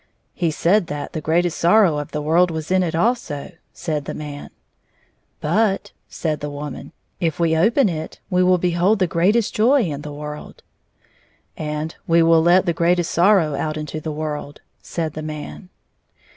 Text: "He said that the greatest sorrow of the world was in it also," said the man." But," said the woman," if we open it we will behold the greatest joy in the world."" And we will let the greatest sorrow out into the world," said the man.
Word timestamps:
"He 0.33 0.49
said 0.49 0.87
that 0.87 1.13
the 1.13 1.21
greatest 1.21 1.59
sorrow 1.59 1.99
of 1.99 2.09
the 2.11 2.23
world 2.23 2.49
was 2.49 2.71
in 2.71 2.81
it 2.81 2.95
also," 2.95 3.51
said 3.71 4.05
the 4.05 4.15
man." 4.15 4.49
But," 5.41 5.91
said 6.09 6.39
the 6.39 6.49
woman," 6.49 6.91
if 7.19 7.39
we 7.39 7.55
open 7.55 7.87
it 7.87 8.19
we 8.27 8.41
will 8.41 8.57
behold 8.57 8.97
the 8.97 9.05
greatest 9.05 9.53
joy 9.53 9.81
in 9.83 10.01
the 10.01 10.11
world."" 10.11 10.63
And 11.55 11.93
we 12.07 12.23
will 12.23 12.41
let 12.41 12.65
the 12.65 12.73
greatest 12.73 13.11
sorrow 13.11 13.53
out 13.53 13.77
into 13.77 13.99
the 13.99 14.11
world," 14.11 14.61
said 14.81 15.13
the 15.13 15.21
man. 15.21 15.69